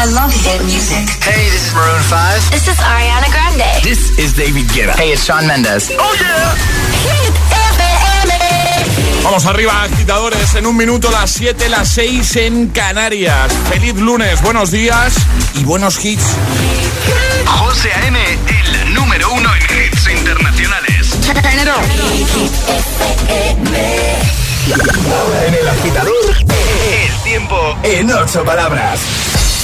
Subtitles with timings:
[0.00, 1.10] I love hit music.
[1.26, 2.50] Hey, this is Maroon 5.
[2.52, 3.82] This is Ariana Grande.
[3.82, 4.94] This is David Guetta.
[4.94, 5.90] Hey, it's Shawn Mendes.
[5.98, 6.54] Oh yeah.
[7.02, 7.34] Hit
[7.74, 9.24] FM.
[9.24, 10.54] Vamos arriba, agitadores.
[10.54, 13.52] En un minuto, las 7, las 6 en Canarias.
[13.70, 15.14] Feliz lunes, buenos días
[15.54, 16.36] y buenos hits.
[17.44, 18.20] José A.M.,
[18.84, 21.18] el número uno en hits internacionales.
[25.44, 29.00] En el agitador, El tiempo en ocho palabras.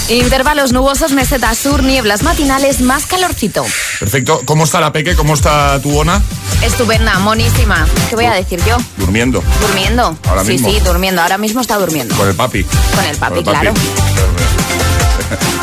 [0.08, 3.64] Intervalos nubosos, meseta sur, nieblas matinales, más calorcito.
[3.98, 4.42] Perfecto.
[4.44, 5.14] ¿Cómo está la peque?
[5.14, 6.22] ¿Cómo está tu ona?
[6.62, 7.86] Estupenda, monísima.
[8.10, 8.76] ¿Qué voy a decir yo?
[8.98, 9.42] Durmiendo.
[9.62, 10.16] ¿Durmiendo?
[10.28, 10.70] Ahora sí, mismo.
[10.70, 11.22] sí, durmiendo.
[11.22, 12.14] Ahora mismo está durmiendo.
[12.16, 12.64] Con el papi.
[12.64, 13.72] Con el papi, claro.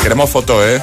[0.02, 0.80] Queremos foto, ¿eh?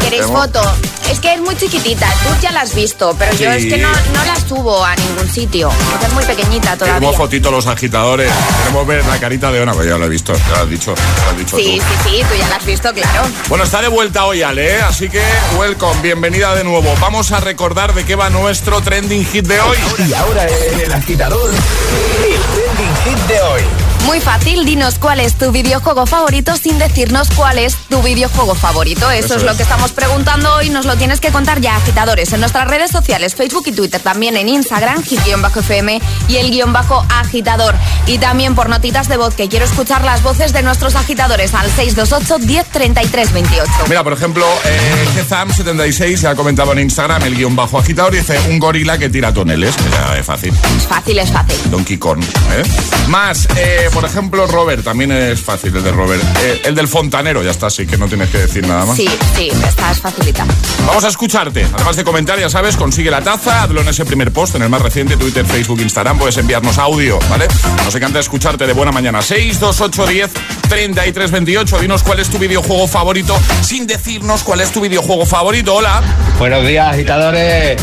[0.00, 0.72] ¿Queréis Tenemos- foto?
[1.10, 2.06] Es que es muy chiquitita.
[2.22, 5.26] Tú ya la has visto, pero yo es que no, no la subo a ningún
[5.32, 5.70] sitio.
[5.90, 6.94] porque Es muy pequeñita todavía.
[6.96, 8.30] Queremos fotito los agitadores.
[8.58, 9.72] Queremos ver la carita de Ona.
[9.72, 10.94] Pues ya lo he visto, ya lo has dicho.
[10.94, 11.86] lo has dicho Sí, tú.
[12.04, 13.22] sí, sí, tú ya la has visto, claro.
[13.48, 14.80] Bueno, está de vuelta hoy Ale, ¿eh?
[14.82, 15.22] así que
[15.56, 16.94] welcome, bienvenida de nuevo.
[17.00, 19.78] Vamos a recordar de qué va nuestro trending hit de hoy.
[20.06, 23.62] Y ahora en el agitador, el trending hit de hoy.
[24.08, 29.10] Muy fácil, dinos cuál es tu videojuego favorito sin decirnos cuál es tu videojuego favorito.
[29.10, 30.70] Eso, Eso es, lo que estamos preguntando hoy.
[30.70, 34.38] Nos lo tienes que contar ya, agitadores, en nuestras redes sociales, Facebook y Twitter, también
[34.38, 37.74] en Instagram, hit-fm y el guion bajo agitador.
[38.06, 41.70] Y también por notitas de voz, que quiero escuchar las voces de nuestros agitadores al
[41.70, 43.70] 628 10 33 28.
[43.90, 48.40] Mira, por ejemplo, eh, Gezam76 ya comentaba en Instagram el guion bajo agitador y dice
[48.48, 49.74] un gorila que tira toneles.
[50.18, 50.54] Es fácil.
[50.78, 51.70] Es fácil, es fácil.
[51.70, 52.22] Donkey Kong.
[52.22, 52.62] ¿eh?
[53.08, 56.22] Más, eh, por ejemplo, Robert, también es fácil el de Robert.
[56.40, 58.96] Eh, el del fontanero, ya está, así que no tienes que decir nada más.
[58.96, 60.46] Sí, sí, esta es facilita.
[60.86, 61.66] Vamos a escucharte.
[61.74, 64.68] Además de comentar, ya sabes, consigue la taza, hazlo en ese primer post, en el
[64.68, 66.16] más reciente, Twitter, Facebook, Instagram.
[66.16, 67.48] Puedes enviarnos audio, ¿vale?
[67.84, 69.20] Nos encanta escucharte de buena mañana.
[69.20, 70.30] 6, 2, 8, 10,
[70.68, 71.78] 33, 28.
[71.80, 75.74] Dinos cuál es tu videojuego favorito sin decirnos cuál es tu videojuego favorito.
[75.74, 76.00] Hola.
[76.38, 77.82] Buenos días, agitadores.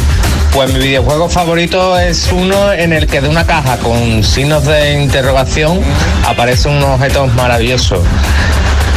[0.55, 4.93] Pues mi videojuego favorito es uno en el que de una caja con signos de
[4.93, 5.81] interrogación
[6.25, 8.01] aparece un objeto maravilloso.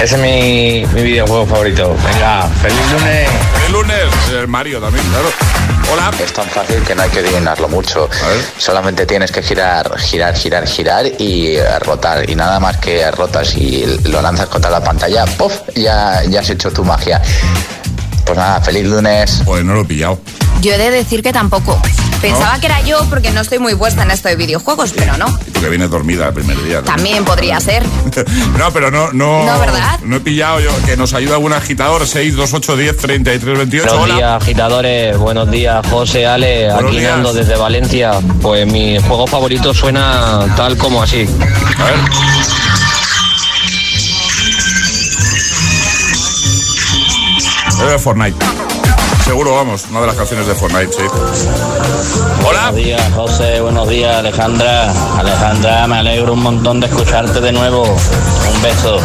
[0.01, 1.97] Ese es mi, mi videojuego favorito.
[2.13, 3.29] Venga, feliz lunes.
[3.67, 5.29] El lunes, el Mario también, claro.
[5.93, 6.13] Hola.
[6.23, 8.09] Es tan fácil que no hay que adivinarlo mucho.
[8.57, 12.31] Solamente tienes que girar, girar, girar, girar y eh, rotar.
[12.31, 15.55] Y nada más que rotas y lo lanzas contra la pantalla, ¡puf!
[15.75, 17.21] Ya, ya has hecho tu magia.
[18.29, 19.43] Pues nada, feliz lunes.
[19.47, 20.21] Pues no lo he pillado.
[20.61, 21.81] Yo he de decir que tampoco.
[22.21, 25.27] Pensaba que era yo porque no estoy muy puesta en esto de videojuegos, pero no.
[25.47, 26.79] Y tú que vienes dormida el primer día.
[26.79, 26.83] ¿no?
[26.83, 27.83] También podría ser.
[28.59, 29.45] No, pero no, no.
[29.45, 30.01] No, ¿verdad?
[30.03, 30.71] No he pillado yo.
[30.85, 32.07] Que nos ayuda algún agitador.
[32.07, 33.87] 6, 2, 8, 10, 33, 28.
[33.89, 34.15] Buenos Hola.
[34.17, 35.17] días, agitadores.
[35.17, 36.73] Buenos días, José, Ale.
[36.73, 37.13] Buenos aquí días.
[37.13, 38.13] Nando desde Valencia.
[38.43, 41.27] Pues mi juego favorito suena tal como así.
[41.79, 41.95] A ver.
[47.87, 48.37] De Fortnite.
[49.25, 51.03] Seguro, vamos, una de las canciones de Fortnite, sí.
[52.47, 52.71] Hola.
[52.71, 53.61] Buenos días, José.
[53.61, 54.93] Buenos días, Alejandra.
[55.17, 57.85] Alejandra, me alegro un montón de escucharte de nuevo.
[57.85, 58.99] Un beso.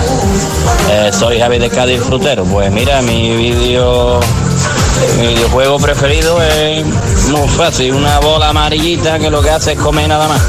[0.92, 2.44] Eh, soy Javi de Cádiz Frutero.
[2.46, 4.20] Pues mira, mi vídeo.
[5.20, 6.86] Mi videojuego preferido es
[7.30, 10.42] muy fácil, una bola amarillita que lo que hace es comer nada más.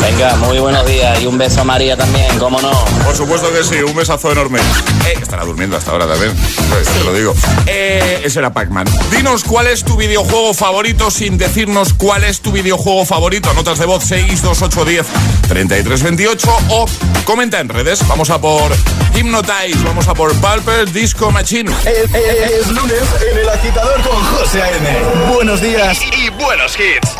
[0.00, 2.70] Venga, muy buenos días y un beso a María también, cómo no.
[3.04, 4.58] Por supuesto que sí, un besazo enorme.
[5.06, 6.32] Eh, estará durmiendo hasta ahora también,
[6.70, 7.34] pues, te lo digo.
[7.66, 8.86] Eh, ese era Pac-Man.
[9.10, 13.52] Dinos cuál es tu videojuego favorito sin decirnos cuál es tu videojuego favorito.
[13.54, 15.06] Notas de voz 6, 2, 8, 10,
[15.48, 16.86] 33, 28 o
[17.24, 18.06] comenta en redes.
[18.08, 18.72] Vamos a por
[19.14, 21.70] Hypnotize, vamos a por Pulper Disco Machine.
[21.84, 25.32] Es, es- es lunes en el agitador con José A.M.
[25.34, 25.98] Buenos días.
[26.16, 27.16] y buenos hits.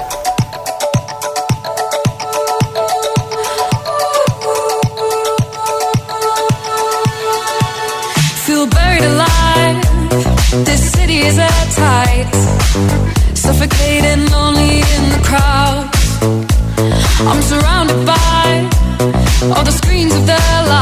[8.47, 9.77] Feel buried alive.
[10.69, 12.29] This city is at tight.
[13.35, 15.85] Suffocating, lonely in the crowd.
[17.31, 18.47] I'm surrounded by
[19.55, 20.82] all the screens of their lives.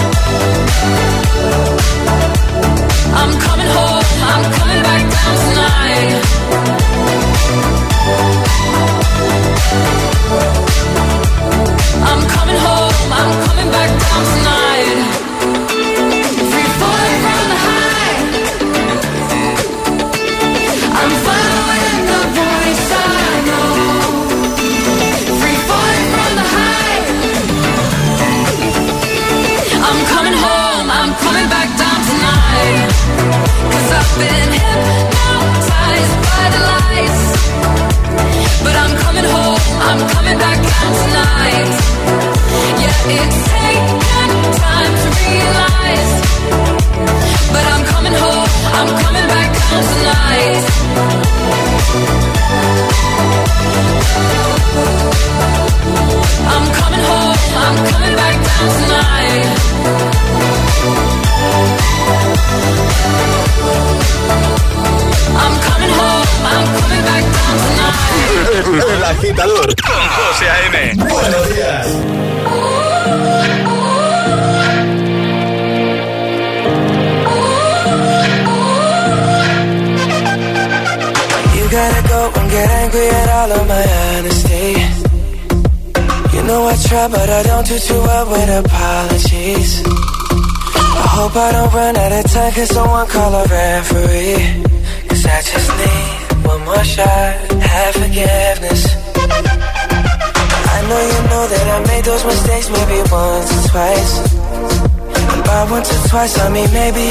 [106.51, 107.10] Or twice, I mean maybe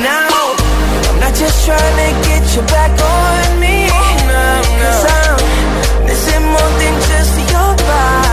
[0.00, 0.56] now?
[1.08, 3.88] I'm not just trying to get you back on me.
[3.90, 4.04] Oh,
[4.80, 8.23] Cause I'm missing more than just your body.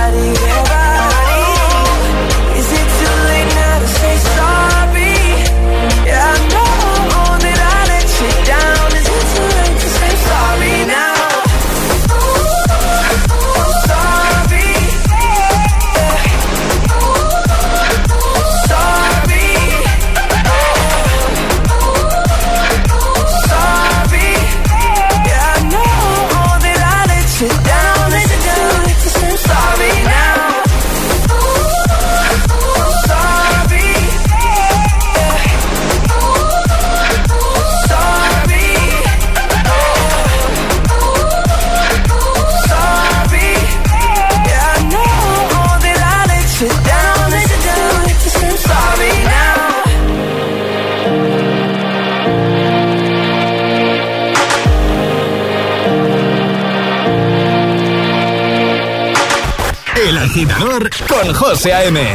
[60.31, 62.13] Agitador con José A.M.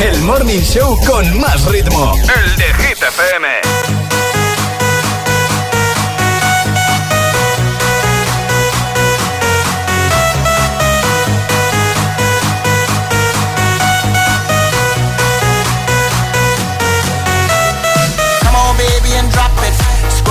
[0.00, 2.14] El morning show con más ritmo.
[2.14, 3.89] El de Hit FM.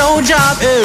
[0.00, 0.56] Your job.
[0.62, 0.84] Ew.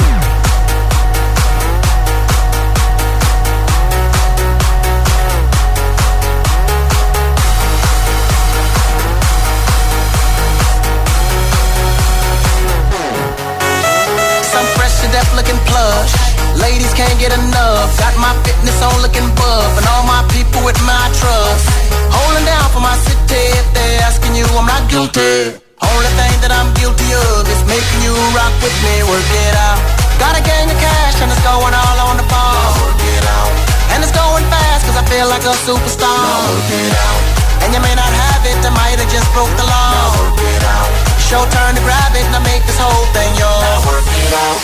[15.13, 16.13] death looking plush.
[16.59, 17.87] Ladies can't get enough.
[17.99, 21.65] Got my fitness on looking buff, and all my people with my trust.
[22.11, 23.43] Holding down for my city.
[23.61, 25.64] If they're asking you, I'm not guilty.
[25.95, 28.99] Only thing that I'm guilty of is making you rock with me.
[29.07, 29.79] Work it out.
[30.19, 32.67] Got a gang of cash and it's going all on the ball.
[32.83, 33.51] Work it out.
[33.95, 36.03] And it's going fast cause I feel like a superstar.
[36.03, 37.21] Now work it out.
[37.63, 39.91] And you may not have it, I might have just broke the law.
[39.95, 40.91] Now work it out.
[41.31, 43.63] Your turn to grab it and I make this whole thing yours.
[43.63, 44.59] Now work it out.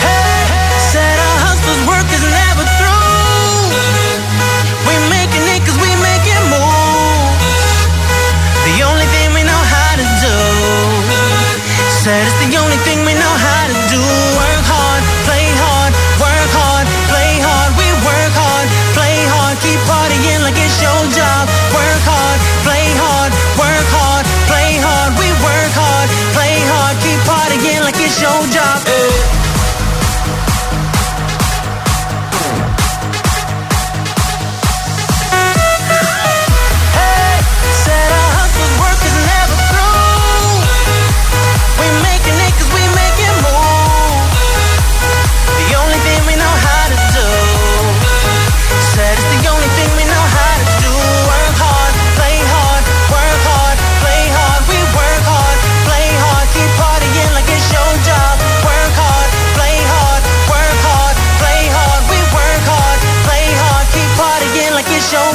[0.00, 0.48] Hey,
[0.96, 2.55] Said our hustler's work is never
[12.06, 12.45] Said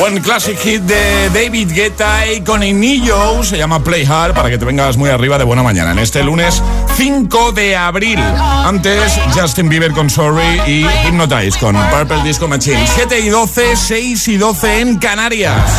[0.02, 4.58] Buen classic hit de David Guetta y con Inillo se llama Play Hard para que
[4.58, 6.60] te vengas muy arriba de buena mañana en este lunes
[6.98, 8.18] 5 de abril.
[8.18, 12.84] Antes Justin Bieber con Sorry y Hypnotize con Purple Disco Machine.
[12.96, 15.70] 7 y 12, 6 y 12 en Canarias.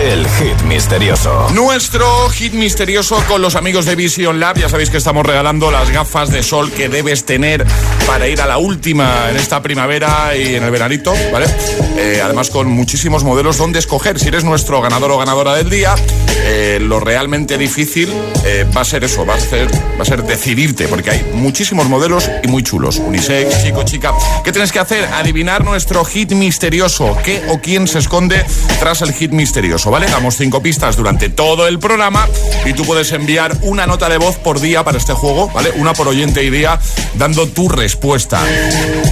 [0.00, 1.48] El hit misterioso.
[1.52, 4.56] Nuestro hit misterioso con los amigos de Vision Lab.
[4.56, 7.66] Ya sabéis que estamos regalando las gafas de sol que debes tener
[8.06, 11.46] para ir a la última en esta primavera y en el veranito, ¿vale?
[11.96, 14.18] Eh, además con muchísimos modelos donde escoger.
[14.20, 15.94] Si eres nuestro ganador o ganadora del día,
[16.44, 18.08] eh, lo realmente difícil
[18.44, 19.68] eh, va a ser eso, va a ser,
[19.98, 22.98] va a ser decidirte, porque hay muchísimos modelos y muy chulos.
[22.98, 24.12] Unisex, chico, chica.
[24.44, 25.04] ¿Qué tienes que hacer?
[25.12, 27.16] Adivinar nuestro hit misterioso.
[27.24, 28.44] ¿Qué o quién se esconde
[28.78, 29.67] tras el hit misterioso?
[29.68, 30.06] ¿Vale?
[30.08, 32.26] Damos cinco pistas durante todo el programa
[32.64, 35.70] y tú puedes enviar una nota de voz por día para este juego, ¿vale?
[35.76, 36.80] Una por oyente y día
[37.14, 38.40] dando tu respuesta.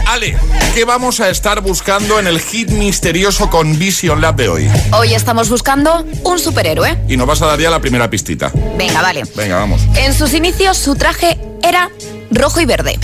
[0.09, 0.37] Ale,
[0.75, 4.71] ¿qué vamos a estar buscando en el hit misterioso con Vision Lab de hoy?
[4.93, 6.97] Hoy estamos buscando un superhéroe.
[7.09, 8.51] Y nos vas a dar ya la primera pistita.
[8.79, 9.25] Venga, vale.
[9.37, 9.83] Venga, vamos.
[9.95, 11.91] En sus inicios su traje era
[12.31, 12.99] rojo y verde.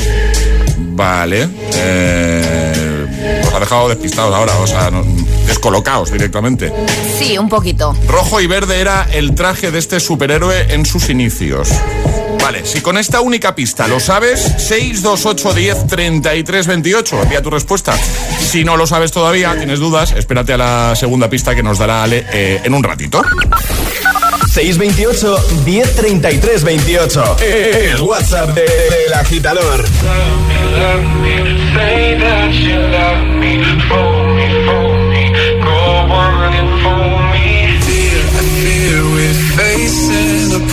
[0.78, 1.48] Vale.
[1.74, 5.04] Eh, os ha dejado despistados ahora, o sea, no-
[5.46, 6.72] descolocados directamente.
[7.18, 7.94] Sí, un poquito.
[8.08, 11.68] Rojo y verde era el traje de este superhéroe en sus inicios.
[12.40, 17.22] Vale, si con esta única pista lo sabes, 628 10 33 28.
[17.22, 17.96] Envía tu respuesta.
[17.96, 22.02] Si no lo sabes todavía, tienes dudas, espérate a la segunda pista que nos dará
[22.02, 23.22] Ale eh, en un ratito.
[24.52, 27.36] 628 1033 28.
[27.40, 29.84] El WhatsApp de- del agitador.
[31.74, 33.58] Say that you love me,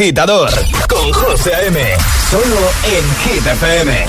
[0.00, 0.50] agitador
[0.88, 1.78] con José A.M.
[2.30, 4.06] Solo en Hit FM.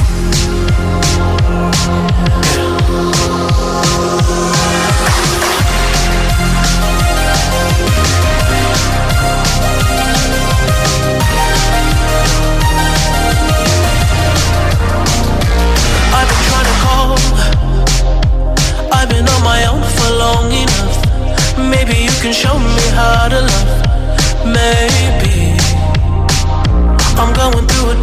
[21.58, 23.71] Maybe you can show me how to love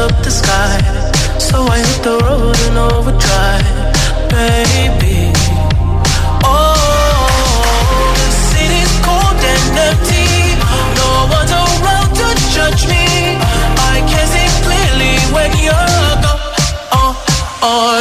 [0.00, 0.80] up the sky.
[1.38, 3.68] So I hit the road and overdrive,
[4.32, 5.18] baby.
[6.44, 10.30] Oh, the city's cold and empty.
[11.00, 13.04] No one's around to judge me.
[13.92, 16.48] I can see clearly when you're gone.
[17.00, 17.12] Oh,
[17.70, 17.94] oh,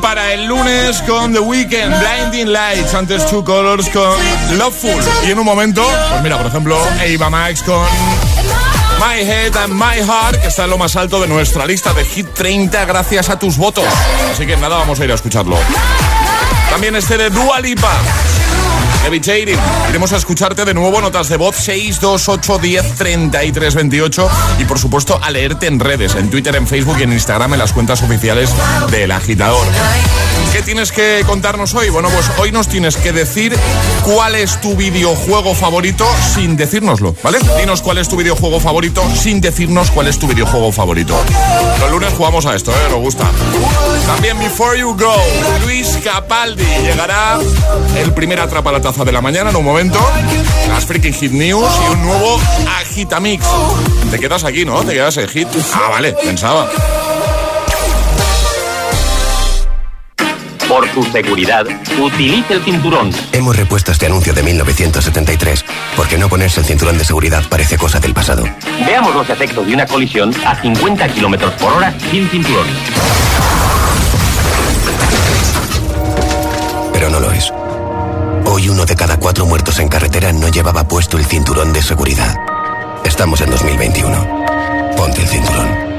[0.00, 4.16] para el lunes con The Weeknd, Blinding Lights, antes Two Colors con
[4.56, 5.04] Loveful.
[5.26, 7.84] Y en un momento, pues mira, por ejemplo, Eva Max con
[8.98, 12.06] My Head and My Heart, que está en lo más alto de nuestra lista de
[12.06, 13.84] Hit 30 gracias a tus votos.
[14.32, 15.58] Así que nada, vamos a ir a escucharlo.
[16.70, 17.92] También este de Dua Lipa.
[19.04, 19.58] Levitating.
[19.90, 25.20] Iremos a escucharte de nuevo, notas de voz 628 10 33 28 y por supuesto
[25.22, 28.50] a leerte en redes, en Twitter, en Facebook y en Instagram en las cuentas oficiales
[28.90, 29.66] del agitador.
[30.52, 31.90] ¿Qué tienes que contarnos hoy?
[31.90, 33.54] Bueno, pues hoy nos tienes que decir
[34.04, 37.38] cuál es tu videojuego favorito sin decírnoslo, ¿vale?
[37.58, 41.14] Dinos cuál es tu videojuego favorito sin decirnos cuál es tu videojuego favorito.
[41.80, 42.88] Los lunes jugamos a esto, ¿eh?
[42.90, 43.28] Nos gusta.
[44.06, 45.16] También Before You Go,
[45.64, 46.64] Luis Capaldi.
[46.82, 47.38] Llegará
[47.98, 49.98] el primer atrapa la taza de la mañana en un momento.
[50.68, 52.40] Las Freaking Hit News y un nuevo
[52.80, 53.44] Agitamix.
[54.10, 54.82] Te quedas aquí, ¿no?
[54.84, 55.48] Te quedas en Hit.
[55.74, 56.70] Ah, vale, pensaba.
[60.68, 61.66] Por tu seguridad,
[62.00, 63.10] utilice el cinturón.
[63.32, 65.64] Hemos repuesto este anuncio de 1973,
[65.96, 68.44] porque no ponerse el cinturón de seguridad parece cosa del pasado.
[68.86, 72.66] Veamos los efectos de una colisión a 50 kilómetros por hora sin cinturón.
[76.92, 77.52] Pero no lo es.
[78.64, 82.34] Hoy uno de cada cuatro muertos en carretera no llevaba puesto el cinturón de seguridad.
[83.04, 84.94] Estamos en 2021.
[84.96, 85.93] Ponte el cinturón.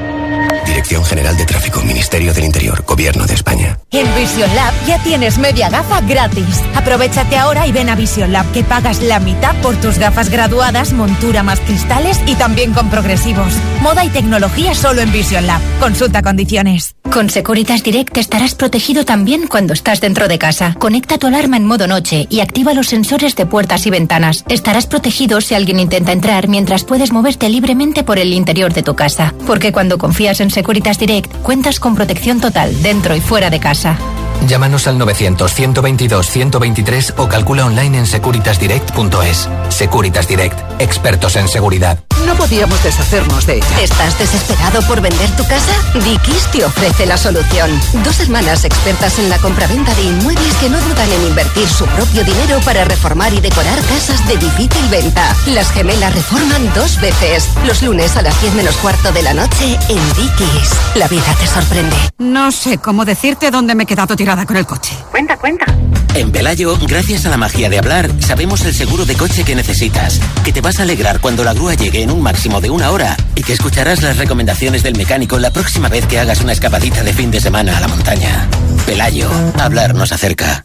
[0.66, 3.78] Dirección General de Tráfico, Ministerio del Interior, Gobierno de España.
[3.92, 6.60] En Vision Lab ya tienes media gafa gratis.
[6.74, 10.92] Aprovechate ahora y ven a Vision Lab que pagas la mitad por tus gafas graduadas,
[10.92, 13.54] montura más cristales y también con progresivos.
[13.80, 15.60] Moda y tecnología solo en Vision Lab.
[15.80, 16.96] Consulta condiciones.
[17.12, 20.74] Con Securitas Direct estarás protegido también cuando estás dentro de casa.
[20.78, 24.44] Conecta tu alarma en modo noche y activa los sensores de puertas y ventanas.
[24.48, 28.96] Estarás protegido si alguien intenta entrar mientras puedes moverte libremente por el interior de tu
[28.96, 29.32] casa.
[29.46, 33.98] Porque cuando confías en Securitas Direct, cuentas con protección total dentro y fuera de casa.
[34.46, 39.48] Llámanos al 900-122-123 o calcula online en securitasdirect.es.
[39.68, 41.98] Securitas Direct, expertos en seguridad.
[42.24, 43.80] No podíamos deshacernos de ella.
[43.80, 45.72] ¿Estás desesperado por vender tu casa?
[45.94, 47.70] Dikis te ofrece la solución.
[48.04, 52.24] Dos hermanas expertas en la compraventa de inmuebles que no dudan en invertir su propio
[52.24, 55.36] dinero para reformar y decorar casas de difícil venta.
[55.46, 57.48] Las gemelas reforman dos veces.
[57.66, 60.70] Los lunes a las 10 menos cuarto de la noche en Dikis.
[60.94, 61.96] La vida te sorprende.
[62.18, 64.92] No sé cómo decirte dónde me he quedado tirada con el coche.
[65.12, 65.66] Cuenta, cuenta.
[66.14, 70.18] En Pelayo, gracias a la magia de hablar, sabemos el seguro de coche que necesitas,
[70.44, 73.16] que te vas a alegrar cuando la grúa llegue en un máximo de una hora
[73.36, 77.12] y que escucharás las recomendaciones del mecánico la próxima vez que hagas una escapadita de
[77.12, 78.48] fin de semana a la montaña.
[78.84, 80.64] Pelayo, hablar nos acerca.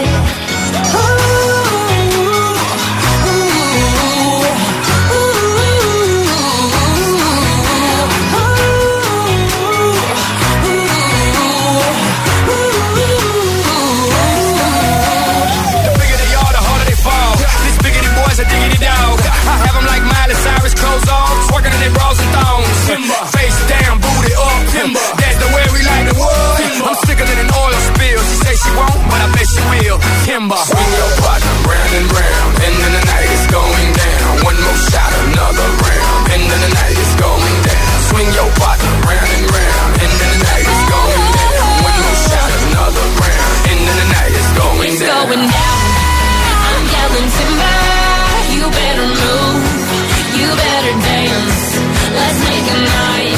[28.71, 29.99] She won't, but I bet she will.
[30.23, 30.55] Kimber.
[30.63, 34.47] Swing your partner round and round, and then the night is going down.
[34.47, 37.91] One more shot, another round, and then the night is going down.
[38.07, 41.67] Swing your partner round and round, and then the night is going down.
[41.83, 45.19] One more shot, another round, and then the night is going It's down.
[45.27, 45.79] going down.
[46.71, 47.75] I'm yelling timber.
[48.55, 49.63] You better move.
[50.39, 51.59] You better dance.
[52.15, 53.35] Let's make a night.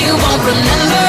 [0.00, 1.03] You won't remember.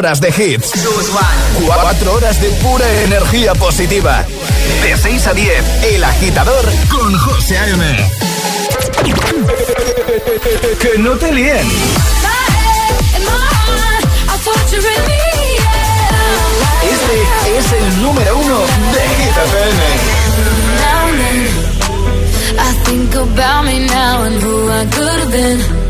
[0.00, 0.70] Horas de hits.
[1.66, 4.24] 4 horas de pura energía positiva.
[4.82, 8.10] De 6 a 10, El Agitador con José A.M.
[10.80, 11.68] Que no te líen.
[16.82, 19.80] Este es el número uno de Hit FM.
[22.58, 25.89] I think about me now and who I could have been.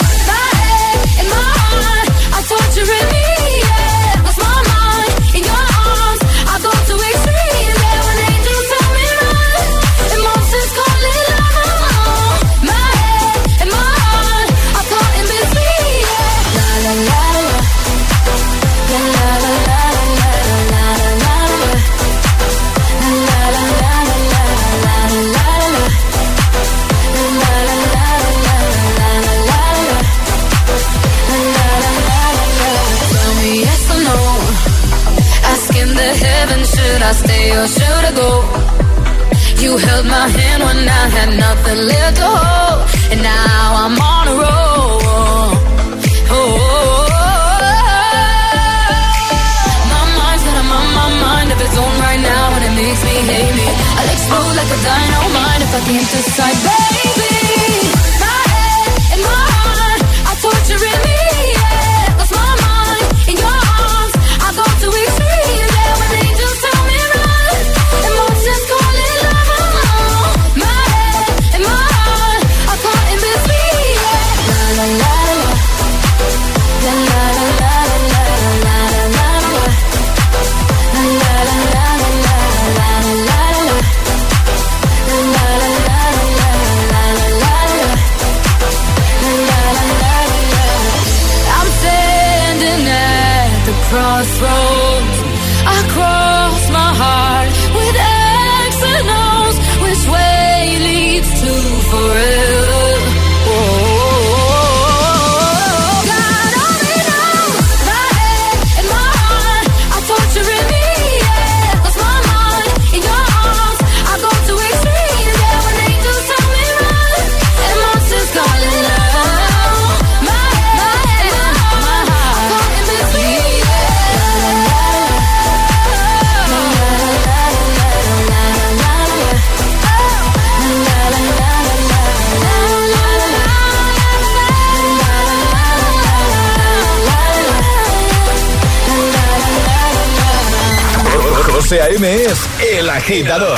[141.71, 142.15] José A.M.
[142.25, 142.37] es
[142.69, 143.57] El Agitador.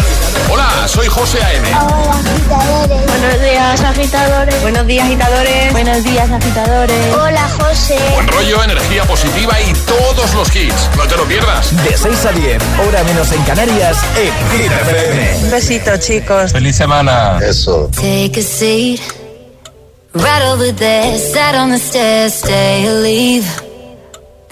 [0.52, 1.68] Hola, soy José A.M.
[3.08, 4.62] Buenos días, agitadores.
[4.62, 5.72] Buenos días, agitadores.
[5.72, 7.16] Buenos días, agitadores.
[7.16, 7.98] Hola, José.
[8.14, 10.92] Buen rollo, energía positiva y todos los hits.
[10.96, 11.76] No te lo pierdas.
[11.84, 15.38] De 6 a 10, hora menos en Canarias, en Hit FM.
[15.46, 16.52] Un besito, chicos.
[16.52, 17.40] Feliz semana.
[17.42, 17.90] Eso.
[17.96, 19.02] Take a seat,
[20.14, 21.18] right over there.
[21.18, 23.73] Sat on the stairs, stay or leave.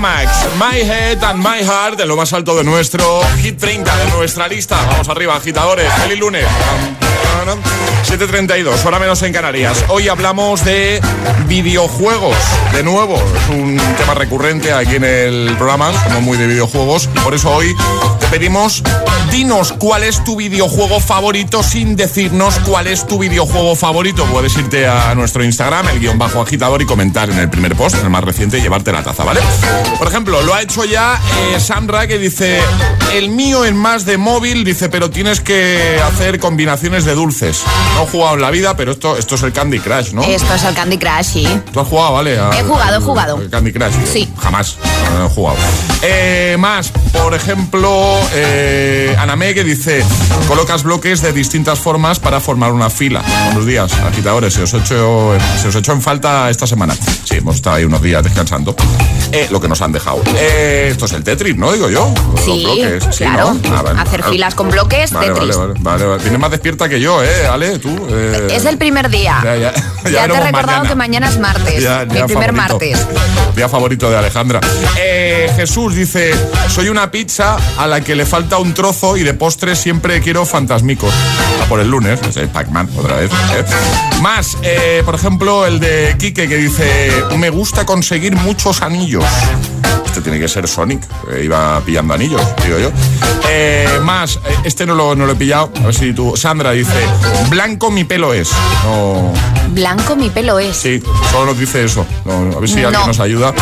[0.00, 4.10] Max, My Head and My Heart, de lo más alto de nuestro Hit 30, de
[4.12, 4.76] nuestra lista.
[4.86, 5.92] Vamos arriba, agitadores.
[5.94, 6.46] Feliz lunes.
[7.44, 9.84] 7.32, hora menos en Canarias.
[9.88, 11.00] Hoy hablamos de
[11.48, 12.36] videojuegos.
[12.72, 15.92] De nuevo, es un tema recurrente aquí en el programa.
[16.04, 17.08] Somos muy de videojuegos.
[17.24, 17.74] Por eso hoy
[18.20, 18.84] te pedimos,
[19.32, 24.24] dinos cuál es tu videojuego favorito sin decirnos cuál es tu videojuego favorito.
[24.26, 27.96] Puedes irte a nuestro Instagram, el guion bajo agitador, y comentar en el primer post,
[27.96, 29.40] el más reciente, y llevarte la taza, ¿vale?
[29.98, 31.20] Por ejemplo, lo ha hecho ya
[31.54, 32.60] eh, Sandra, que dice,
[33.14, 37.62] el mío es más de móvil, dice, pero tienes que hacer combinaciones de dulces.
[37.94, 40.22] No he jugado en la vida, pero esto, esto es el Candy Crush, ¿no?
[40.22, 41.60] Esto es el Candy Crush, sí.
[41.72, 42.38] ¿Tú has jugado, vale?
[42.38, 43.40] a- He jugado, he jugado.
[43.40, 43.92] el Candy Crush.
[44.10, 44.28] Sí.
[44.40, 44.76] Jamás.
[45.14, 45.56] No he jugado.
[46.02, 50.04] Eh, más, por ejemplo, eh, Aname que dice:
[50.48, 53.22] colocas bloques de distintas formas para formar una fila.
[53.46, 54.54] Buenos días, agitadores.
[54.54, 56.94] Se os, he hecho, se os hecho en falta esta semana.
[57.24, 58.74] Sí, hemos estado ahí unos días descansando.
[59.32, 60.22] Eh, lo que nos han dejado.
[60.36, 61.72] Eh, esto es el Tetris, ¿no?
[61.72, 62.12] Digo yo.
[62.34, 63.04] Los Sí, bloques.
[63.16, 63.54] Sí, claro.
[63.54, 63.76] ¿no?
[63.76, 64.00] Ah, vale.
[64.00, 65.56] Hacer filas con bloques, Vale, Tetris.
[65.56, 66.22] vale, vale, vale.
[66.22, 67.78] Vienes más despierta que yo, ¿eh, Ale?
[67.78, 68.06] Tú.
[68.10, 69.40] eh, Es el primer día.
[69.42, 69.72] Ya, ya.
[70.10, 70.54] Ya, te he recordado
[70.84, 70.88] mañana.
[70.88, 71.82] que mañana es martes.
[71.82, 72.52] Ya primer favorito.
[72.52, 73.06] martes.
[73.56, 74.60] Día favorito de Alejandra.
[74.98, 76.34] Eh, Jesús dice:
[76.68, 80.44] Soy una pizza a la que le falta un trozo y de postre siempre quiero
[80.44, 81.12] fantasmicos.
[81.62, 83.30] A por el lunes, es el Pac-Man otra vez.
[83.30, 83.64] ¿eh?
[84.20, 84.56] Más,
[85.04, 89.24] por ejemplo, el de Quique que dice: Me gusta conseguir muchos anillos.
[90.12, 92.90] Este tiene que ser Sonic, que iba pillando anillos, digo yo.
[93.48, 95.72] Eh, más, eh, este no lo, no lo he pillado.
[95.80, 96.36] A ver si tú.
[96.36, 96.92] Sandra dice:
[97.48, 98.50] Blanco mi pelo es.
[98.84, 99.32] No.
[99.70, 100.76] Blanco mi pelo es.
[100.76, 102.04] Sí, solo nos dice eso.
[102.26, 102.88] No, a ver si No.
[102.88, 103.54] alguien nos ayuda.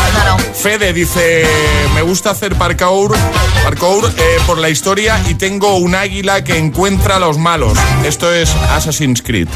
[0.53, 1.47] Fede dice,
[1.95, 3.15] me gusta hacer parkour,
[3.63, 7.77] parkour eh, por la historia y tengo un águila que encuentra a los malos.
[8.03, 9.47] Esto es Assassin's Creed,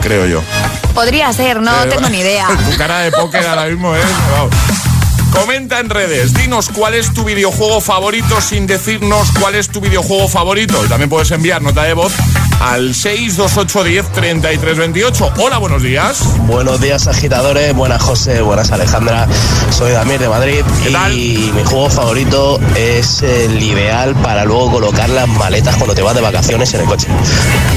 [0.00, 0.40] creo yo.
[0.94, 2.46] Podría ser, no Eh, tengo ni idea.
[2.70, 4.48] Tu cara de póker ahora mismo wow.
[5.32, 10.28] Comenta en redes, dinos cuál es tu videojuego favorito sin decirnos cuál es tu videojuego
[10.28, 10.84] favorito.
[10.84, 12.12] Y también puedes enviar nota de voz
[12.60, 15.32] al 628103328.
[15.38, 16.22] Hola, buenos días.
[16.46, 19.26] Buenos días agitadores, buenas José, buenas Alejandra,
[19.70, 20.62] soy Damir de Madrid
[21.12, 26.14] y mi juego favorito es el ideal para luego colocar las maletas cuando te vas
[26.14, 27.08] de vacaciones en el coche.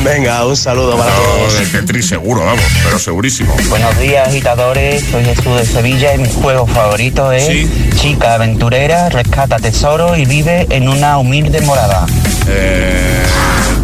[0.04, 1.60] Venga, un saludo para todos.
[1.60, 3.56] El Tetris seguro, vamos, pero segurísimo.
[3.70, 5.06] Buenos días, agitadores.
[5.10, 7.50] Soy Jesús de Sevilla y mi juego favorito es
[7.96, 12.06] Chica aventurera, rescata tesoro y vive en una humilde morada.
[12.48, 13.24] Eh,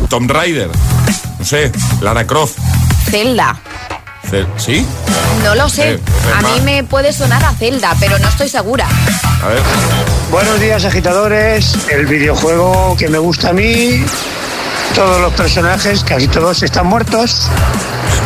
[0.10, 0.70] Tomb Raider,
[1.38, 2.58] no sé, Lara Croft.
[3.10, 3.56] Zelda.
[4.58, 4.86] ¿Sí?
[5.44, 5.94] No lo sé.
[5.94, 6.00] Eh,
[6.36, 8.88] A mí me puede sonar a Zelda, pero no estoy segura.
[9.44, 9.60] A ver.
[10.32, 14.04] Buenos días agitadores, el videojuego que me gusta a mí,
[14.94, 17.48] todos los personajes, casi todos están muertos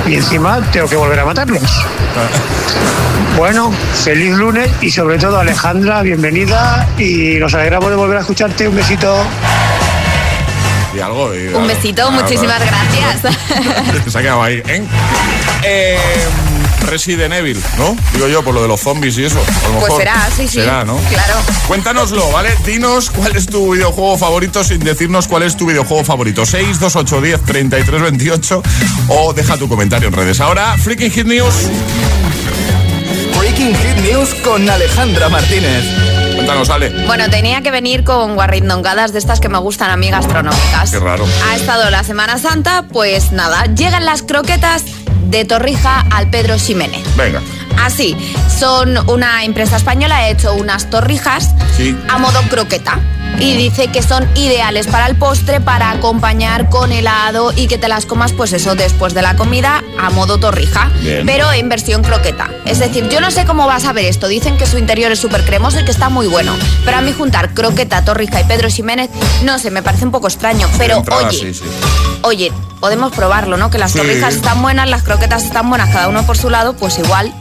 [0.07, 1.63] y encima tengo que volver a matarlos.
[3.37, 3.71] Bueno,
[4.03, 8.75] feliz lunes y sobre todo Alejandra, bienvenida y nos alegramos de volver a escucharte, un
[8.75, 9.15] besito.
[10.95, 11.33] Y algo.
[11.33, 13.33] y Un besito, muchísimas gracias.
[14.11, 14.83] Se ha quedado ahí, ¿eh?
[15.63, 15.97] Eh,
[16.81, 17.95] Resident Evil, ¿no?
[18.13, 19.39] Digo yo, por lo de los zombies y eso.
[19.39, 20.59] A lo Pues será, sí, sí.
[20.59, 20.97] Será, ¿no?
[21.09, 21.35] Claro.
[21.67, 22.49] Cuéntanoslo, ¿vale?
[22.65, 26.45] Dinos cuál es tu videojuego favorito sin decirnos cuál es tu videojuego favorito.
[26.45, 28.63] 628 10 33 28
[29.07, 30.41] o deja tu comentario en redes.
[30.41, 31.53] Ahora, Freaking Hit News.
[33.39, 36.22] Breaking Hit News con Alejandra Martínez.
[36.43, 36.89] Cuéntanos, Ale.
[37.07, 40.91] Bueno, tenía que venir con guarrindongadas de estas que me gustan a mí gastronómicas.
[40.91, 41.25] Qué raro.
[41.47, 44.83] Ha estado la Semana Santa, pues nada, llegan las croquetas
[45.29, 47.01] de Torrija al Pedro Ximénez.
[47.15, 47.41] Venga.
[47.81, 48.15] Así,
[48.59, 51.53] son una empresa española, ha hecho unas torrijas
[52.09, 52.99] a modo croqueta.
[53.39, 57.87] Y dice que son ideales para el postre, para acompañar con helado y que te
[57.87, 60.91] las comas, pues eso, después de la comida a modo torrija,
[61.25, 62.49] pero en versión croqueta.
[62.65, 64.27] Es decir, yo no sé cómo vas a ver esto.
[64.27, 66.53] Dicen que su interior es súper cremoso y que está muy bueno,
[66.85, 69.09] pero a mí juntar croqueta, torrija y Pedro Ximénez,
[69.43, 71.53] no sé, me parece un poco extraño, pero oye,
[72.21, 73.71] oye, podemos probarlo, ¿no?
[73.71, 76.99] Que las torrijas están buenas, las croquetas están buenas, cada uno por su lado, pues
[76.99, 77.33] igual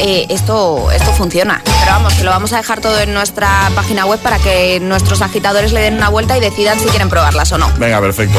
[0.00, 1.62] eh, esto, esto funciona.
[1.64, 5.22] Pero vamos, que lo vamos a dejar todo en nuestra página web para que nuestros
[5.22, 7.70] agitadores le den una vuelta y decidan si quieren probarlas o no.
[7.78, 8.38] Venga, perfecto.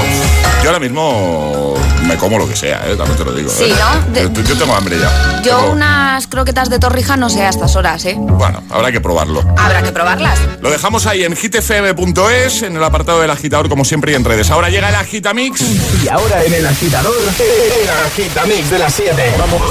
[0.64, 1.76] Yo ahora mismo
[2.06, 2.96] me como lo que sea, ¿eh?
[2.96, 3.50] también te lo digo.
[3.50, 3.76] Sí, ¿eh?
[4.14, 4.44] ¿no?
[4.44, 5.42] Yo, tengo hambre ya.
[5.44, 8.16] Yo unas croquetas de torrija no sé a estas horas, ¿eh?
[8.18, 9.44] Bueno, habrá que probarlo.
[9.58, 10.40] Habrá que probarlas.
[10.62, 14.52] Lo dejamos ahí en hitfm.es, en el apartado del agitador, como siempre, y en redes.
[14.52, 15.62] Ahora llega el Agitamix.
[16.04, 19.36] Y ahora en el agitador, el Agitamix de las 7.
[19.40, 19.62] Vamos.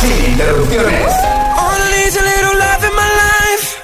[0.00, 1.12] Sin interrupciones.
[1.58, 3.80] All I need is a little love in my life.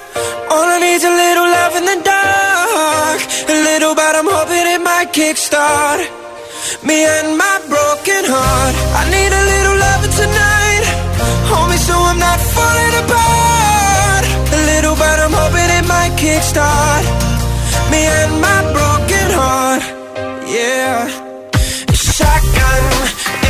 [0.50, 3.20] All I need is a little love in the dark.
[3.48, 4.55] A little, but I'm hoping
[5.26, 5.98] kickstart
[6.86, 8.74] me and my broken heart.
[9.00, 10.84] I need a little loving tonight.
[11.50, 14.24] Hold me so I'm not falling apart.
[14.54, 17.04] A little, but I'm hoping it might kickstart
[17.90, 19.82] me and my broken heart.
[20.46, 21.10] Yeah.
[21.90, 22.84] Shotgun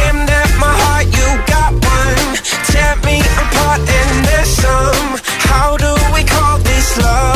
[0.00, 1.06] aimed at my heart.
[1.18, 2.24] You got one.
[2.72, 5.10] Tear me apart and there's some.
[5.50, 7.35] How do we call this love?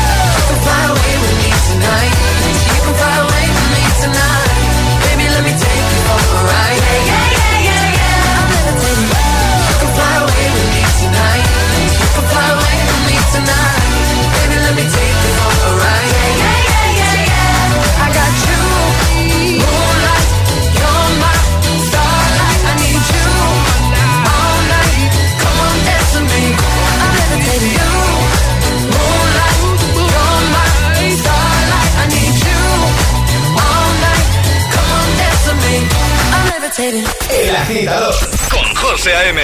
[37.29, 38.15] El agitador
[38.49, 39.41] con José A.M.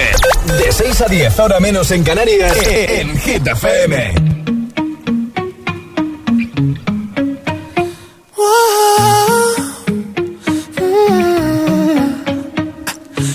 [0.58, 4.14] De 6 a 10, ahora menos en Canarias, e, en Hit FM.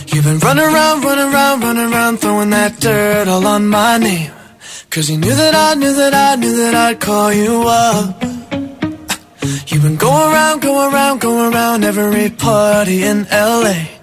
[0.07, 4.31] You've been running around, running around, running around, throwing that dirt all on my name.
[4.89, 8.23] Cause you knew that I knew that I knew that I'd call you up.
[9.67, 14.02] You've been going around, going around, going around every party in LA.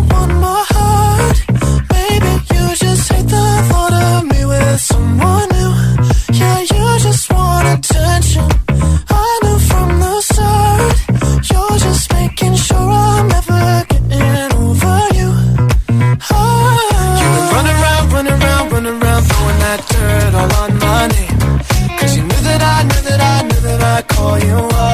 [4.81, 5.73] someone new.
[6.39, 8.47] Yeah, you just want attention.
[9.09, 10.95] I knew from the start,
[11.49, 15.29] you're just making sure I'm never getting over you.
[18.31, 21.01] Around, around, around, throwing that dirt all on my
[22.15, 24.90] you knew that I, knew that I, knew that I'd call you up.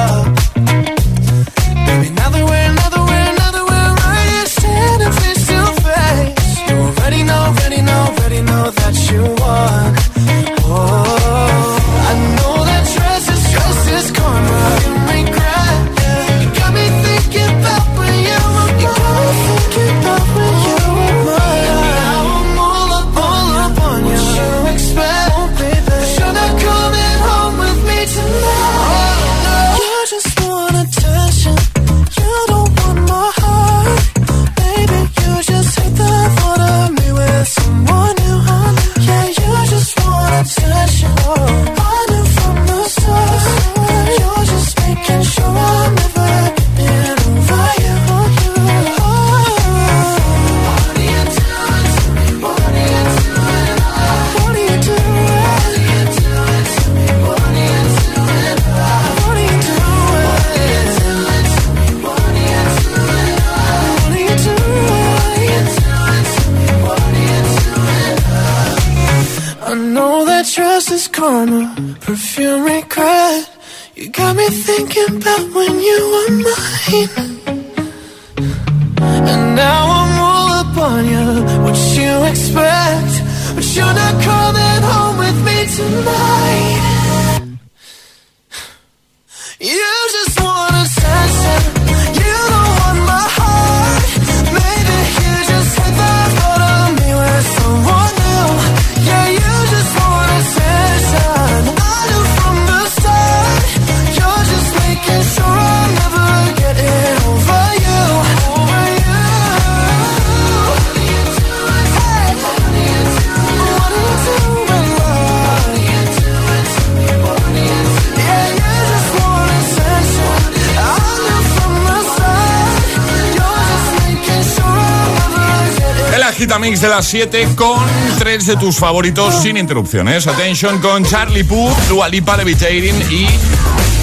[126.58, 127.78] Mix de las 7 con
[128.18, 130.26] tres de tus favoritos sin interrupciones.
[130.26, 133.28] Attention con Charlie Puth, Dualipa Levitating y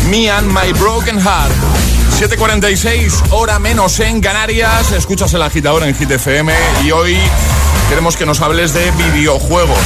[0.09, 1.51] Me and My Broken Heart.
[2.19, 4.91] 7.46, hora menos en Canarias.
[4.93, 6.53] Escuchas el agitador en GTFM
[6.85, 7.17] y hoy
[7.89, 9.77] queremos que nos hables de videojuegos.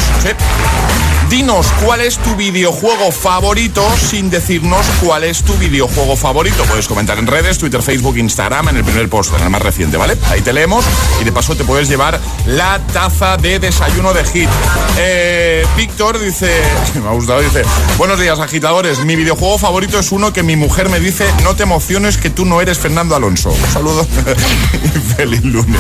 [1.29, 6.63] Dinos cuál es tu videojuego favorito sin decirnos cuál es tu videojuego favorito.
[6.63, 9.95] Puedes comentar en redes, Twitter, Facebook, Instagram, en el primer post, en el más reciente,
[9.97, 10.17] ¿vale?
[10.29, 10.83] Ahí te leemos
[11.21, 14.49] y de paso te puedes llevar la taza de desayuno de hit.
[14.97, 16.51] Eh, Víctor dice,
[16.95, 17.61] me ha gustado, dice,
[17.99, 21.61] buenos días agitadores, mi videojuego favorito es uno que mi mujer me dice, no te
[21.61, 23.51] emociones que tú no eres Fernando Alonso.
[23.51, 24.07] Un saludo
[24.83, 25.79] y feliz lunes.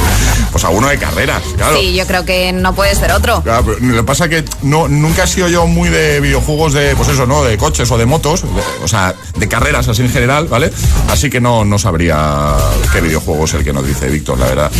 [0.51, 1.75] Pues a uno de carreras, claro.
[1.75, 3.41] Sí, yo creo que no puede ser otro.
[3.41, 6.73] Claro, pero lo que pasa es que no, nunca he sido yo muy de videojuegos
[6.73, 7.43] de, pues eso, ¿no?
[7.43, 8.49] De coches o de motos, de-
[8.83, 10.71] o sea, de carreras así en general, ¿vale?
[11.09, 12.55] Así que no, no sabría
[12.91, 14.71] qué videojuego es el que nos dice Víctor, la verdad.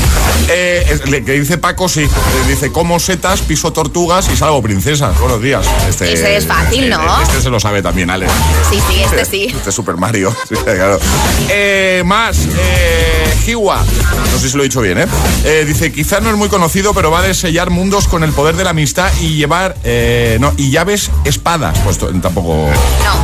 [0.50, 2.08] Eh, le- que dice Paco, sí,
[2.48, 5.18] dice, como setas, piso tortugas y salgo princesas.
[5.20, 5.66] Buenos días.
[5.88, 7.22] Este, Ese es fácil, ¿no?
[7.22, 8.28] Este se lo sabe también, Ale.
[8.70, 9.44] Sí, sí, este sí.
[9.60, 10.36] Este es Super Mario.
[10.50, 11.00] Sí, claro.
[11.50, 13.84] Eh, más, eh, Hiwa.
[14.34, 15.06] No sé si lo he dicho bien, ¿eh?
[15.46, 18.56] Eh, Dice, quizá no es muy conocido, pero va de sellar mundos con el poder
[18.56, 21.78] de la amistad y llevar, eh, no, y llaves espadas.
[21.80, 22.68] Pues tampoco...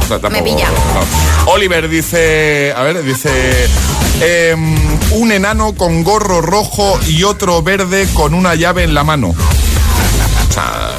[0.09, 0.69] No, me pilla.
[0.69, 1.51] no.
[1.51, 3.67] Oliver dice, a ver, dice,
[4.21, 4.75] em,
[5.11, 9.29] un enano con gorro rojo y otro verde con una llave en la mano.
[10.49, 10.91] O sea,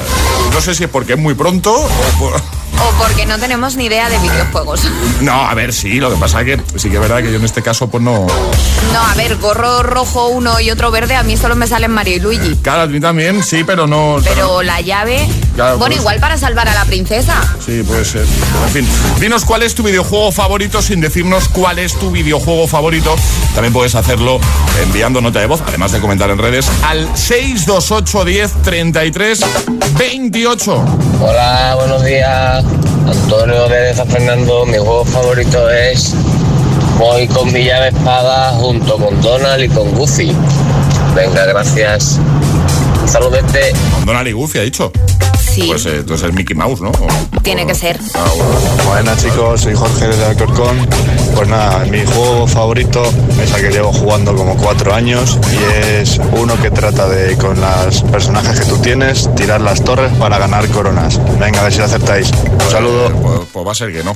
[0.52, 2.40] no sé si es porque es muy pronto o por...
[2.78, 4.82] O porque no tenemos ni idea de videojuegos.
[5.22, 7.38] No, a ver, sí, lo que pasa es que sí que es verdad que yo
[7.38, 8.26] en este caso pues no...
[8.92, 12.16] No, a ver, gorro rojo uno y otro verde, a mí solo me salen Mario
[12.16, 12.56] y Luigi.
[12.56, 14.18] Claro, a mí también, sí, pero no...
[14.22, 15.26] Pero la llave...
[15.56, 17.34] Claro, bueno, pues- igual para salvar a la princesa.
[17.64, 18.26] Sí, puede ser.
[18.66, 18.88] En fin,
[19.18, 23.16] dinos cuál es tu videojuego favorito sin decirnos cuál es tu videojuego favorito.
[23.54, 24.38] También puedes hacerlo
[24.82, 29.40] enviando nota de voz, además de comentar en redes, al 628 10 33
[29.98, 30.84] 28.
[31.22, 32.62] Hola, buenos días.
[33.06, 34.66] Antonio de San Fernando.
[34.66, 36.14] Mi juego favorito es
[36.98, 40.32] Voy con mi llave espada junto con Donald y con Goofy.
[41.14, 42.18] Venga, gracias.
[43.06, 43.72] Saludete.
[43.94, 44.90] Con Donald y Goofy, ha dicho.
[45.56, 45.62] Sí.
[45.68, 46.90] Pues eh, entonces es Mickey Mouse, ¿no?
[46.90, 47.98] O- Tiene que ser.
[48.86, 50.86] Buenas chicos, soy Jorge de Alcorcón.
[51.34, 53.02] Pues nada, mi juego favorito
[53.42, 57.58] es el que llevo jugando como cuatro años y es uno que trata de, con
[57.58, 61.18] los personajes que tú tienes, tirar las torres para ganar coronas.
[61.38, 62.30] Venga, a ver si lo acertáis.
[62.32, 63.10] Un saludo.
[63.22, 64.14] Pues, pues va a ser que no.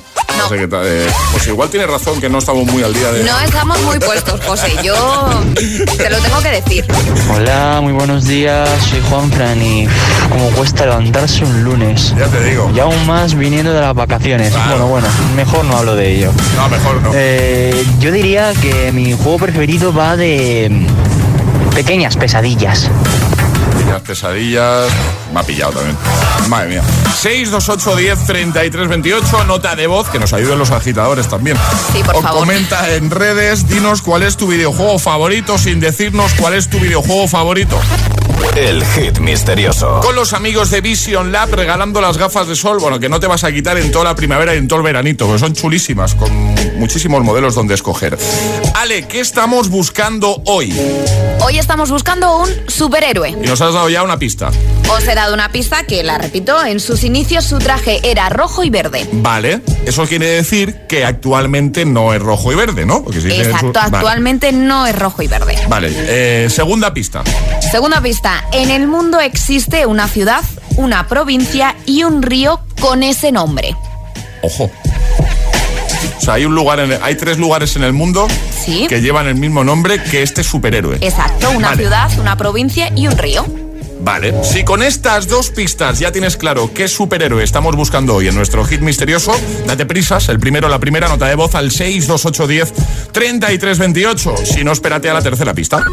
[0.49, 3.25] Ser que ta- eh, pues igual tiene razón que no estamos muy al día de...
[3.25, 4.73] No estamos muy puestos, José.
[4.83, 4.95] Yo
[5.97, 6.87] te lo tengo que decir.
[7.35, 9.87] Hola, muy buenos días, soy Juan Fran y
[10.31, 12.15] como cuesta levantarse un lunes.
[12.19, 12.71] Ya te digo.
[12.75, 14.53] Y aún más viniendo de las vacaciones.
[14.69, 15.07] Bueno, bueno,
[15.37, 16.33] mejor no hablo de ello.
[16.57, 17.11] No, mejor no.
[17.15, 22.91] Eh, yo diría que mi juego preferido va de mm, pequeñas pesadillas.
[23.77, 24.89] Pequeñas pesadillas.
[25.33, 25.97] Me ha pillado también.
[26.49, 26.83] Madre mía.
[27.21, 29.45] 628 10 33 28.
[29.45, 31.57] Nota de voz que nos ayuden los agitadores también.
[31.93, 32.41] Sí, por o favor.
[32.41, 33.69] comenta en redes.
[33.69, 37.79] Dinos cuál es tu videojuego favorito sin decirnos cuál es tu videojuego favorito.
[38.57, 40.01] El hit misterioso.
[40.01, 43.27] Con los amigos de Vision Lab regalando las gafas de sol, bueno, que no te
[43.27, 46.15] vas a quitar en toda la primavera y en todo el veranito, porque son chulísimas,
[46.15, 46.33] con
[46.79, 48.19] muchísimos modelos donde escoger.
[48.75, 50.75] Ale, ¿qué estamos buscando hoy?
[51.43, 53.31] Hoy estamos buscando un superhéroe.
[53.31, 54.51] Y nos has dado ya una pista.
[54.89, 58.65] Os he dado una pista que, la repito, en sus inicios su traje era rojo
[58.65, 59.07] y verde.
[59.13, 63.03] Vale, eso quiere decir que actualmente no es rojo y verde, ¿no?
[63.05, 63.97] Porque si dice en su- Exacto, Vale.
[63.99, 65.57] actualmente no es rojo y verde.
[65.69, 67.23] Vale, eh, segunda pista.
[67.71, 70.43] Segunda pista, en el mundo existe una ciudad,
[70.77, 73.77] una provincia y un río con ese nombre.
[74.43, 74.71] Ojo.
[76.17, 78.27] O sea, hay un lugar en el- hay tres lugares en el mundo
[78.65, 78.87] Sí.
[78.89, 80.97] que llevan el mismo nombre que este superhéroe.
[81.01, 81.83] Exacto, una Vale.
[81.83, 83.45] ciudad, una provincia y un río.
[84.03, 88.35] Vale, si con estas dos pistas ya tienes claro qué superhéroe estamos buscando hoy en
[88.35, 89.33] nuestro hit misterioso,
[89.67, 92.73] date prisas, el primero, la primera nota de voz al 62810
[93.13, 94.35] 3328.
[94.45, 95.85] Si no, espérate a la tercera pista.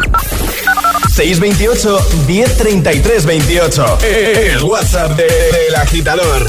[1.15, 3.97] 628 1033 28.
[4.03, 6.45] El WhatsApp de- del agitador.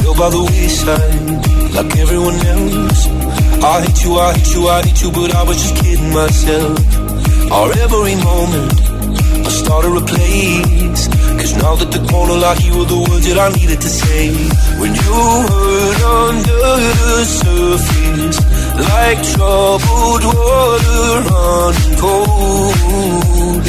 [0.00, 3.08] feel by the wayside, like everyone else.
[3.62, 6.78] I hate you, I hate you, I hate you, but I was just kidding myself.
[7.54, 8.72] Our every moment,
[9.46, 11.06] I started a place.
[11.38, 14.34] Cause now that the corner lock, you were the words that I needed to say.
[14.80, 15.14] When you
[15.50, 16.66] hurt under
[17.00, 18.38] the surface,
[18.90, 23.62] like troubled water running cold.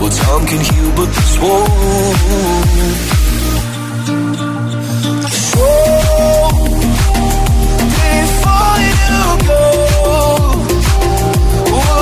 [0.00, 3.08] Well, time can heal, but this won't.
[7.98, 9.62] Before you go,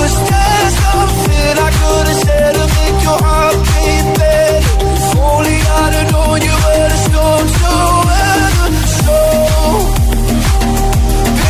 [0.06, 4.74] was there something I could have said to make your heart beat better?
[4.94, 7.72] If only I'd have known you were the storm to
[8.06, 8.68] weather.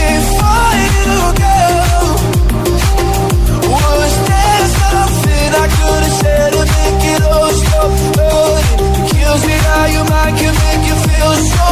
[0.08, 1.58] Before you go,
[3.72, 8.80] was there something I could have said to make it all stop hurting?
[9.12, 11.66] Kills me how your mind can make you feel so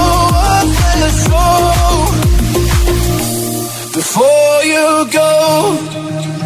[3.94, 6.33] before you go.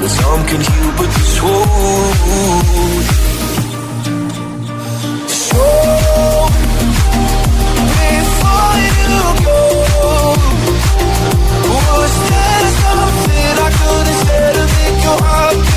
[0.00, 3.04] Well, some can heal, but this won't.
[5.28, 5.64] So,
[7.98, 9.62] before you go,
[11.74, 15.67] was there something I could have said to make your heart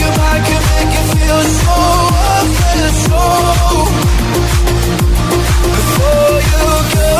[0.00, 0.12] your
[0.46, 1.76] can make it feel so.
[3.06, 3.22] So,
[5.76, 7.12] before you go,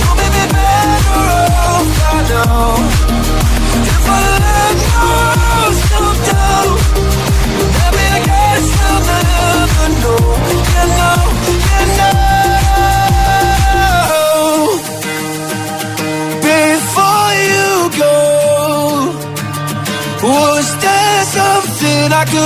[0.00, 1.22] we'll be better
[1.70, 2.68] off by now.
[3.92, 4.78] If I let
[7.76, 10.22] maybe I guess I'll never know.
[10.70, 12.14] You oh, know, you oh.
[12.14, 12.29] know.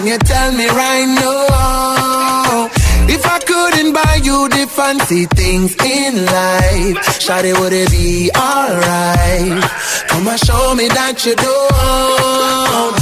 [0.00, 2.70] Can you tell me right now?
[3.06, 9.60] If I couldn't buy you the fancy things in life, Shawty, would it be alright?
[10.08, 12.96] Come and show me that you don't.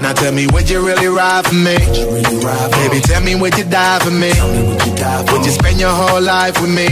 [0.00, 1.76] Now tell me, would you really ride for me?
[1.76, 4.32] really ride Baby, tell me, would you die for me?
[5.28, 6.88] Would you spend your whole life with me?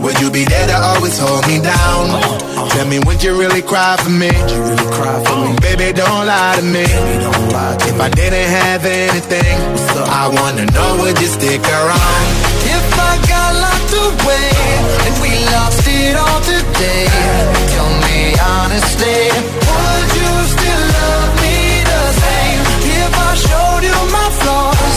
[0.00, 2.16] Would you be there to always hold me down?
[2.72, 4.32] Tell me, would you really cry for me?
[4.32, 5.52] Really cry for me?
[5.60, 6.88] Baby, don't lie to me.
[6.88, 9.60] If I didn't have anything,
[10.08, 12.55] I wanna know, would you stick around?
[13.16, 14.50] I got locked away
[15.06, 17.08] and we lost it all today,
[17.72, 19.20] tell me honestly,
[19.68, 21.56] would you still love me
[21.90, 22.60] the same?
[23.00, 24.94] If I showed you my flaws,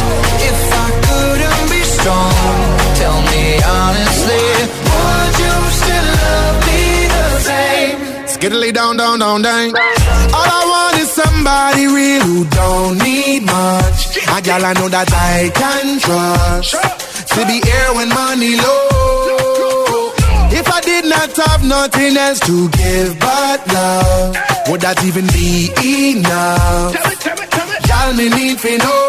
[0.49, 2.59] if I couldn't be strong,
[2.99, 4.45] tell me honestly,
[4.91, 6.81] would you still love me
[7.15, 7.97] the same?
[8.35, 9.71] Skiddly down, down, down, down.
[10.35, 14.17] All I want is somebody real who don't need much.
[14.35, 16.98] A gal I know that I can trust.
[17.39, 20.11] To be here when money low.
[20.51, 24.35] If I did not have nothing else to give but love,
[24.67, 25.71] would that even be
[26.11, 26.95] enough?
[27.87, 29.08] Y'all me need to know.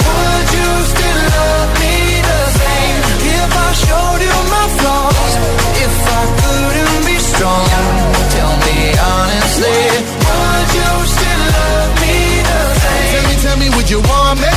[13.11, 14.55] tell me, tell me, would you call me?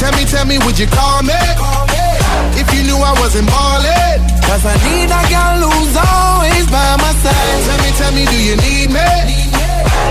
[0.00, 1.40] Tell me, tell me, would you call me?
[2.60, 4.20] If you knew I wasn't ballin'.
[4.44, 7.60] Cause I need a girl who's always by my side.
[7.66, 9.10] Tell me, tell me, do you need me?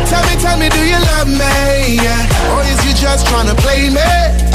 [0.10, 2.02] Tell me, tell me, do you love me?
[2.02, 2.52] Yeah.
[2.52, 4.43] Or is you just tryna play me?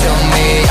[0.00, 0.69] Tell me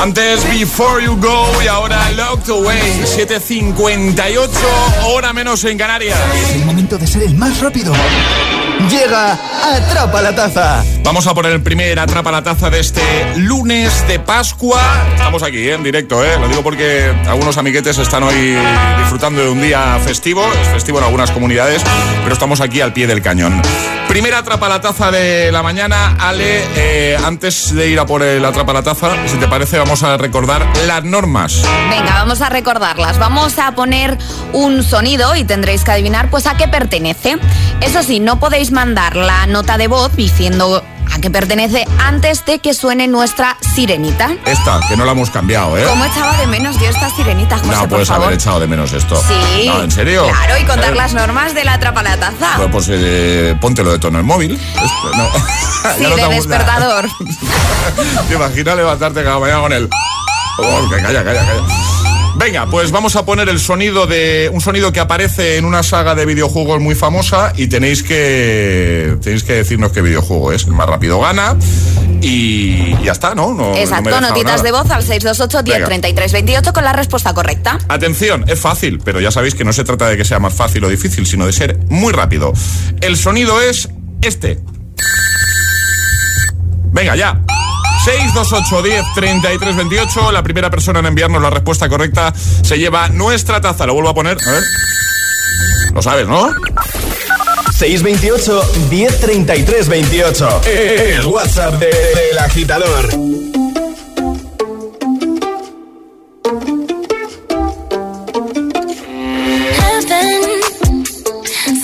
[0.00, 3.02] Antes Before You Go y ahora Locked Away.
[3.04, 4.48] 7.58,
[5.06, 6.18] hora menos en Canarias.
[6.34, 7.92] Es el momento de ser el más rápido.
[8.88, 10.84] Llega Atrapa la Taza.
[11.02, 13.02] Vamos a poner el primer Atrapa la Taza de este
[13.38, 14.80] lunes de Pascua.
[15.14, 15.74] Estamos aquí ¿eh?
[15.74, 16.38] en directo, ¿eh?
[16.38, 18.56] lo digo porque algunos amiguetes están hoy
[18.98, 20.46] disfrutando de un día festivo.
[20.62, 21.82] Es festivo en algunas comunidades,
[22.22, 23.60] pero estamos aquí al pie del cañón.
[24.08, 26.16] Primera Atrapa la Taza de la mañana.
[26.18, 30.02] Ale, eh, antes de ir a por el Atrapa la Taza, si te parece, vamos
[30.02, 31.62] a recordar las normas.
[31.90, 33.18] Venga, vamos a recordarlas.
[33.18, 34.16] Vamos a poner
[34.54, 37.36] un sonido y tendréis que adivinar pues a qué pertenece.
[37.82, 40.82] Eso sí, no podéis mandar la nota de voz diciendo
[41.14, 44.30] a qué pertenece antes de que suene nuestra sirenita.
[44.44, 45.84] Esta, que no la hemos cambiado, ¿eh?
[45.88, 48.26] ¿Cómo echaba de menos yo esta sirenita, José, no por puedes favor?
[48.26, 49.16] haber echado de menos esto.
[49.16, 49.66] Sí.
[49.68, 50.26] No, ¿en serio?
[50.28, 50.96] Claro, y contar ¿Eh?
[50.96, 52.56] las normas de la atrapa la taza.
[52.56, 54.52] Pues, pues, eh, póntelo de tono el móvil.
[54.54, 55.28] Esto, no.
[55.96, 57.08] Sí, no de despertador.
[58.28, 59.88] ¿Te imaginas levantarte cada mañana con el...
[60.58, 61.62] Oh, que calla, calla, calla.
[62.36, 66.14] Venga, pues vamos a poner el sonido de un sonido que aparece en una saga
[66.14, 70.64] de videojuegos muy famosa y tenéis que tenéis que decirnos qué videojuego es.
[70.64, 71.56] El más rápido gana
[72.20, 73.74] y ya está, ¿no?
[73.76, 74.62] Exacto, notitas nada.
[74.62, 75.86] de voz al 628 10 Venga.
[75.86, 77.78] 33 28 con la respuesta correcta.
[77.88, 80.84] Atención, es fácil, pero ya sabéis que no se trata de que sea más fácil
[80.84, 82.52] o difícil, sino de ser muy rápido.
[83.00, 83.88] El sonido es
[84.22, 84.58] este.
[86.92, 87.40] Venga, ya.
[88.12, 90.32] 628 10 33 28.
[90.32, 93.84] La primera persona en enviarnos la respuesta correcta se lleva nuestra taza.
[93.84, 94.38] Lo vuelvo a poner.
[94.46, 94.62] A ver.
[95.92, 96.48] Lo sabes, ¿no?
[97.78, 100.60] 628 1033 28.
[100.64, 101.86] El WhatsApp de-
[102.30, 103.10] del agitador.
[109.78, 110.62] Heaven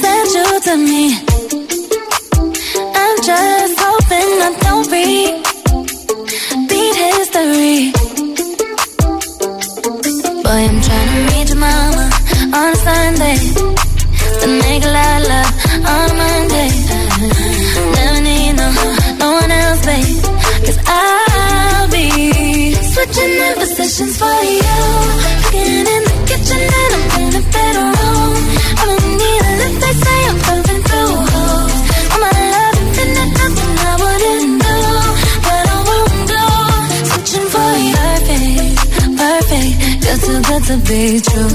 [0.01, 1.34] sent you to me.
[7.35, 7.93] History.
[10.43, 12.07] Boy, I'm trying to reach mama
[12.55, 13.39] on Sunday.
[14.41, 15.53] To make a lot of love
[15.95, 16.71] on Monday.
[17.95, 18.69] Never need no,
[19.19, 20.23] no one else, babe.
[20.65, 24.77] Cause I'll be switching in positions for you.
[25.45, 26.14] Cooking in the
[40.05, 41.53] You're too good to be true.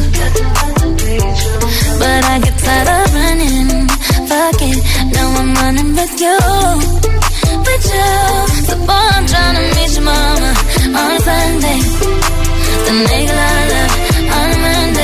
[2.00, 3.88] But I get tired of running.
[4.30, 4.78] Fuck it,
[5.14, 6.38] now I'm running with you.
[7.66, 8.12] With you.
[8.68, 10.52] So boy, I'm trying to meet your mama
[11.02, 11.80] on Sunday.
[12.86, 13.94] Then make a lot of love
[14.38, 14.99] on Monday.